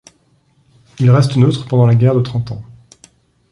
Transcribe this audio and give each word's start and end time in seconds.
Il 0.99 1.11
reste 1.11 1.35
neutre 1.35 1.67
pendant 1.67 1.85
la 1.85 1.93
guerre 1.93 2.15
de 2.15 2.21
Trente 2.21 2.51
Ans. 2.51 2.63